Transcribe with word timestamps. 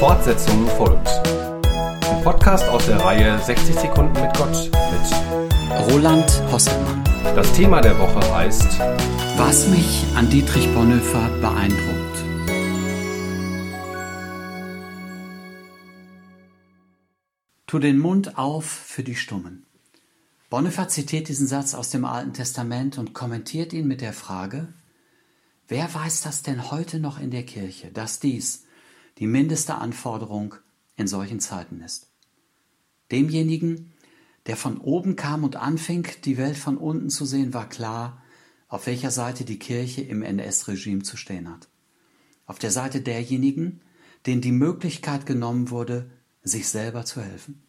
Fortsetzung 0.00 0.66
folgt. 0.78 1.08
Ein 1.66 2.24
Podcast 2.24 2.66
aus 2.70 2.86
der 2.86 2.96
Reihe 3.00 3.38
60 3.38 3.74
Sekunden 3.80 4.18
mit 4.18 4.34
Gott 4.34 4.70
mit 4.72 5.92
Roland 5.92 6.42
Hosselmann. 6.50 7.04
Das 7.36 7.52
Thema 7.52 7.82
der 7.82 7.98
Woche 7.98 8.34
heißt 8.34 8.78
Was 9.36 9.68
mich 9.68 10.06
an 10.14 10.30
Dietrich 10.30 10.72
Bonhoeffer 10.72 11.28
beeindruckt. 11.42 12.16
Tu 17.66 17.78
den 17.78 17.98
Mund 17.98 18.38
auf 18.38 18.64
für 18.64 19.02
die 19.02 19.16
Stummen. 19.16 19.66
Bonhoeffer 20.48 20.88
zitiert 20.88 21.28
diesen 21.28 21.46
Satz 21.46 21.74
aus 21.74 21.90
dem 21.90 22.06
Alten 22.06 22.32
Testament 22.32 22.96
und 22.96 23.12
kommentiert 23.12 23.74
ihn 23.74 23.86
mit 23.86 24.00
der 24.00 24.14
Frage, 24.14 24.72
wer 25.68 25.92
weiß 25.92 26.22
das 26.22 26.42
denn 26.42 26.70
heute 26.70 27.00
noch 27.00 27.20
in 27.20 27.30
der 27.30 27.44
Kirche, 27.44 27.88
dass 27.88 28.18
dies 28.18 28.64
die 29.20 29.28
mindeste 29.28 29.76
Anforderung 29.76 30.56
in 30.96 31.06
solchen 31.06 31.38
Zeiten 31.38 31.80
ist? 31.80 32.10
Demjenigen, 33.12 33.92
der 34.46 34.56
von 34.56 34.78
oben 34.78 35.14
kam 35.14 35.44
und 35.44 35.56
anfing, 35.56 36.08
die 36.24 36.38
Welt 36.38 36.56
von 36.56 36.76
unten 36.76 37.10
zu 37.10 37.24
sehen, 37.24 37.54
war 37.54 37.68
klar, 37.68 38.22
auf 38.68 38.86
welcher 38.86 39.10
Seite 39.10 39.44
die 39.44 39.58
Kirche 39.58 40.00
im 40.00 40.22
NS-Regime 40.22 41.02
zu 41.02 41.16
stehen 41.16 41.48
hat. 41.48 41.68
Auf 42.46 42.58
der 42.58 42.70
Seite 42.70 43.00
derjenigen, 43.00 43.80
denen 44.26 44.40
die 44.40 44.52
Möglichkeit 44.52 45.26
genommen 45.26 45.70
wurde, 45.70 46.10
sich 46.42 46.68
selber 46.68 47.04
zu 47.04 47.20
helfen. 47.20 47.62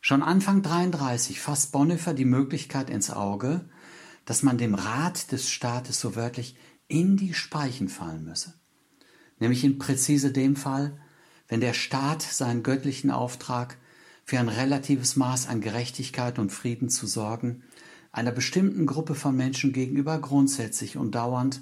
Schon 0.00 0.22
Anfang 0.22 0.62
33 0.62 1.40
fasst 1.40 1.72
Bonhoeffer 1.72 2.14
die 2.14 2.24
Möglichkeit 2.24 2.88
ins 2.90 3.10
Auge, 3.10 3.68
dass 4.24 4.42
man 4.42 4.58
dem 4.58 4.74
Rat 4.74 5.32
des 5.32 5.48
Staates 5.48 6.00
so 6.00 6.16
wörtlich 6.16 6.56
in 6.88 7.16
die 7.16 7.34
Speichen 7.34 7.88
fallen 7.88 8.24
müsse. 8.24 8.54
Nämlich 9.40 9.64
in 9.64 9.78
präzise 9.78 10.30
dem 10.30 10.54
Fall, 10.54 10.96
wenn 11.48 11.60
der 11.60 11.74
Staat 11.74 12.22
seinen 12.22 12.62
göttlichen 12.62 13.10
Auftrag 13.10 13.76
für 14.24 14.38
ein 14.38 14.48
relatives 14.48 15.16
Maß 15.16 15.48
an 15.48 15.60
Gerechtigkeit 15.60 16.38
und 16.38 16.52
Frieden 16.52 16.88
zu 16.88 17.08
sorgen, 17.08 17.64
einer 18.12 18.30
bestimmten 18.30 18.86
Gruppe 18.86 19.14
von 19.14 19.36
Menschen 19.36 19.72
gegenüber 19.72 20.20
grundsätzlich 20.20 20.96
und 20.96 21.14
dauernd 21.14 21.60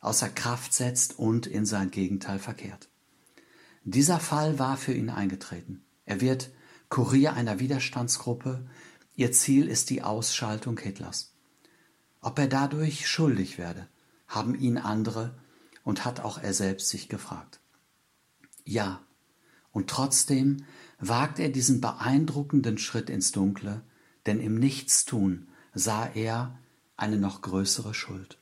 außer 0.00 0.28
Kraft 0.28 0.72
setzt 0.74 1.18
und 1.18 1.46
in 1.46 1.64
sein 1.64 1.90
Gegenteil 1.90 2.38
verkehrt. 2.38 2.88
Dieser 3.84 4.20
Fall 4.20 4.58
war 4.58 4.76
für 4.76 4.92
ihn 4.92 5.08
eingetreten. 5.08 5.82
Er 6.04 6.20
wird 6.20 6.50
Kurier 6.88 7.34
einer 7.34 7.60
Widerstandsgruppe. 7.60 8.66
Ihr 9.14 9.32
Ziel 9.32 9.68
ist 9.68 9.90
die 9.90 10.02
Ausschaltung 10.02 10.78
Hitlers. 10.78 11.32
Ob 12.20 12.38
er 12.38 12.48
dadurch 12.48 13.06
schuldig 13.08 13.56
werde, 13.56 13.86
haben 14.26 14.54
ihn 14.54 14.76
andere 14.76 15.34
und 15.84 16.04
hat 16.04 16.20
auch 16.20 16.38
er 16.38 16.54
selbst 16.54 16.88
sich 16.88 17.08
gefragt. 17.08 17.60
Ja, 18.64 19.00
und 19.72 19.88
trotzdem 19.88 20.64
wagt 20.98 21.38
er 21.38 21.48
diesen 21.48 21.80
beeindruckenden 21.80 22.78
Schritt 22.78 23.10
ins 23.10 23.32
Dunkle, 23.32 23.82
denn 24.26 24.40
im 24.40 24.54
Nichtstun 24.54 25.48
sah 25.74 26.06
er 26.14 26.58
eine 26.96 27.16
noch 27.16 27.42
größere 27.42 27.94
Schuld. 27.94 28.38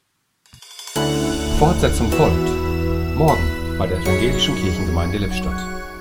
Fortsetzung 1.59 2.11
folgt. 2.13 3.17
Morgen 3.17 3.79
bei 3.79 3.87
der 3.87 3.99
Evangelischen 3.99 4.57
Kirchengemeinde 4.57 5.19
Lippstadt. 5.19 5.98